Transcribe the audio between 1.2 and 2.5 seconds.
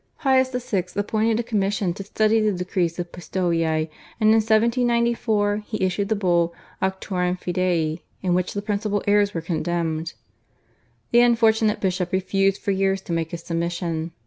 a commission to study